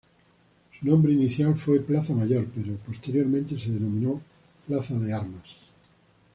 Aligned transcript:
Su 0.79 0.87
nombre 0.87 1.13
inicial 1.13 1.55
fue 1.55 1.79
plaza 1.79 2.15
Mayor, 2.15 2.47
pero 2.55 2.75
posteriormente 2.77 3.59
se 3.59 3.69
denominó 3.71 4.19
plaza 4.67 4.95
de 4.95 5.13
Armas. 5.13 5.43